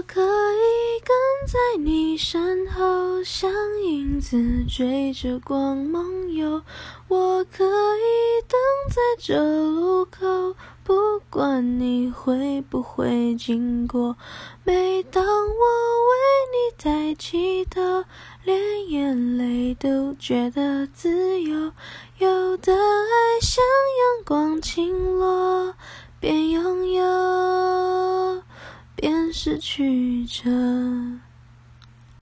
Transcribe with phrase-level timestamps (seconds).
[0.00, 1.12] 我可以跟
[1.46, 3.52] 在你身后，像
[3.84, 6.62] 影子追着光梦游。
[7.06, 8.58] 我可以等
[8.88, 14.16] 在这路口，不管你会不会经过。
[14.64, 16.16] 每当我为
[16.50, 18.04] 你在祈祷，
[18.42, 21.72] 连眼泪都觉得自由。
[29.00, 31.29] 便失去着。